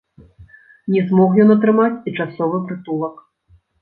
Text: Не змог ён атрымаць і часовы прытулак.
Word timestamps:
Не 0.93 1.03
змог 1.11 1.37
ён 1.43 1.49
атрымаць 1.57 1.93
і 2.07 2.15
часовы 2.23 2.57
прытулак. 2.71 3.15